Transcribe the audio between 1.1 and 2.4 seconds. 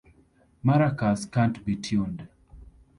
can't be tuned.